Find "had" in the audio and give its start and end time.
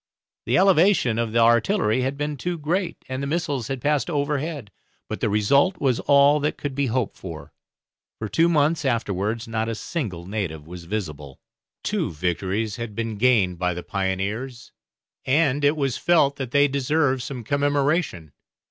2.01-2.17, 3.67-3.83, 12.77-12.95